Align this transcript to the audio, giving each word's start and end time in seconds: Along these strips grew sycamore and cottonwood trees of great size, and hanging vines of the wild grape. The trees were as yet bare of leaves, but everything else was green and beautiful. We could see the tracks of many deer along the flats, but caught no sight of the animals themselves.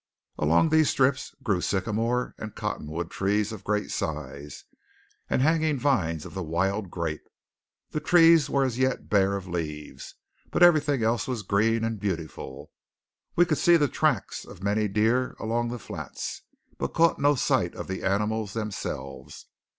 Along 0.39 0.69
these 0.69 0.89
strips 0.89 1.35
grew 1.43 1.61
sycamore 1.61 2.33
and 2.39 2.55
cottonwood 2.55 3.11
trees 3.11 3.51
of 3.51 3.63
great 3.63 3.91
size, 3.91 4.63
and 5.29 5.43
hanging 5.43 5.77
vines 5.77 6.25
of 6.25 6.33
the 6.33 6.41
wild 6.41 6.89
grape. 6.89 7.27
The 7.91 7.99
trees 7.99 8.49
were 8.49 8.63
as 8.63 8.79
yet 8.79 9.09
bare 9.09 9.35
of 9.35 9.47
leaves, 9.47 10.15
but 10.49 10.63
everything 10.63 11.03
else 11.03 11.27
was 11.27 11.43
green 11.43 11.83
and 11.83 11.99
beautiful. 11.99 12.71
We 13.35 13.45
could 13.45 13.59
see 13.59 13.77
the 13.77 13.87
tracks 13.87 14.43
of 14.43 14.63
many 14.63 14.87
deer 14.87 15.35
along 15.39 15.67
the 15.67 15.77
flats, 15.77 16.41
but 16.79 16.95
caught 16.95 17.19
no 17.19 17.35
sight 17.35 17.75
of 17.75 17.87
the 17.87 18.01
animals 18.01 18.53
themselves. 18.53 19.45